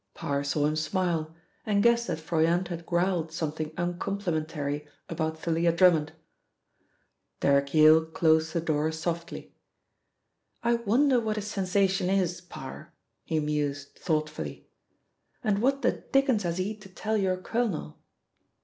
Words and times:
Parr 0.15 0.43
saw 0.43 0.65
him 0.65 0.75
smile, 0.75 1.35
and 1.63 1.83
guessed 1.83 2.07
that 2.07 2.17
Froyant 2.19 2.69
had 2.69 2.87
growled 2.87 3.31
something 3.31 3.71
uncomplimentary 3.77 4.87
about 5.07 5.37
Thalia 5.37 5.71
Drummond. 5.71 6.13
Derrick 7.39 7.71
Yale 7.75 8.05
closed 8.05 8.51
the 8.53 8.61
door 8.61 8.91
softly. 8.91 9.53
"I 10.63 10.73
wonder 10.77 11.19
what 11.19 11.35
his 11.35 11.45
sensation 11.45 12.09
is, 12.09 12.41
Parr," 12.41 12.95
he 13.25 13.39
mused 13.39 13.93
thoughtfully. 13.95 14.67
"And 15.43 15.61
what 15.61 15.83
the 15.83 15.91
dickens 15.91 16.41
has 16.41 16.57
he 16.57 16.75
to 16.77 16.89
tell 16.89 17.15
your 17.15 17.37
colonel?" 17.37 17.99